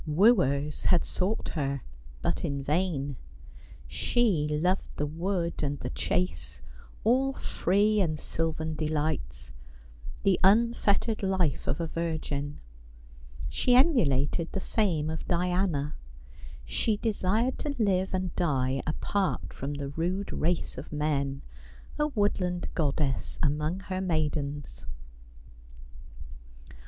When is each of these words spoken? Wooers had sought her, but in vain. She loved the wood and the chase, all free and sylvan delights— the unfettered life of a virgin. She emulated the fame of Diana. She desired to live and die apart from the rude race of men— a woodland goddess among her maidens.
Wooers 0.07 0.85
had 0.85 1.05
sought 1.05 1.49
her, 1.49 1.83
but 2.23 2.43
in 2.43 2.63
vain. 2.63 3.17
She 3.85 4.47
loved 4.49 4.97
the 4.97 5.05
wood 5.05 5.61
and 5.61 5.79
the 5.81 5.91
chase, 5.91 6.63
all 7.03 7.33
free 7.33 7.99
and 8.01 8.19
sylvan 8.19 8.73
delights— 8.73 9.53
the 10.23 10.39
unfettered 10.43 11.21
life 11.21 11.67
of 11.67 11.79
a 11.79 11.85
virgin. 11.85 12.59
She 13.47 13.75
emulated 13.75 14.51
the 14.53 14.59
fame 14.59 15.11
of 15.11 15.27
Diana. 15.27 15.93
She 16.65 16.97
desired 16.97 17.59
to 17.59 17.75
live 17.77 18.11
and 18.11 18.35
die 18.35 18.81
apart 18.87 19.53
from 19.53 19.75
the 19.75 19.89
rude 19.89 20.33
race 20.33 20.79
of 20.79 20.91
men— 20.91 21.43
a 21.99 22.07
woodland 22.07 22.67
goddess 22.73 23.37
among 23.43 23.81
her 23.81 24.01
maidens. 24.01 24.87